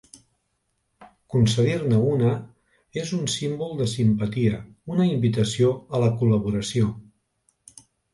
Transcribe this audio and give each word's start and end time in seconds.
Concedir-ne 1.33 1.99
una 2.13 2.31
és 3.01 3.11
un 3.17 3.27
símbol 3.33 3.75
de 3.81 3.87
simpatia, 3.91 4.61
una 4.95 5.05
invitació 5.11 5.69
a 5.99 6.03
la 6.05 6.09
col·laboració. 6.23 6.89